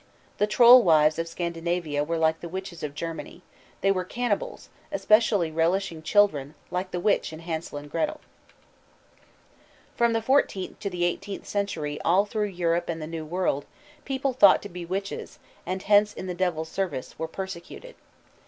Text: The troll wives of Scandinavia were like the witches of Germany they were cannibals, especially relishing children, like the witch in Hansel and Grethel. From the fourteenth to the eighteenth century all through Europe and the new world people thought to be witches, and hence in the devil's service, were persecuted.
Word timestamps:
The 0.39 0.47
troll 0.47 0.81
wives 0.81 1.19
of 1.19 1.27
Scandinavia 1.27 2.03
were 2.03 2.17
like 2.17 2.39
the 2.39 2.49
witches 2.49 2.81
of 2.81 2.95
Germany 2.95 3.43
they 3.81 3.91
were 3.91 4.03
cannibals, 4.03 4.69
especially 4.91 5.51
relishing 5.51 6.01
children, 6.01 6.55
like 6.71 6.89
the 6.89 6.99
witch 6.99 7.31
in 7.31 7.37
Hansel 7.41 7.77
and 7.77 7.87
Grethel. 7.87 8.19
From 9.95 10.13
the 10.13 10.21
fourteenth 10.23 10.79
to 10.79 10.89
the 10.89 11.03
eighteenth 11.03 11.45
century 11.47 12.01
all 12.03 12.25
through 12.25 12.45
Europe 12.47 12.89
and 12.89 12.99
the 12.99 13.05
new 13.05 13.25
world 13.25 13.67
people 14.03 14.33
thought 14.33 14.63
to 14.63 14.69
be 14.69 14.85
witches, 14.85 15.37
and 15.67 15.83
hence 15.83 16.15
in 16.15 16.25
the 16.25 16.33
devil's 16.33 16.69
service, 16.69 17.19
were 17.19 17.27
persecuted. 17.27 17.93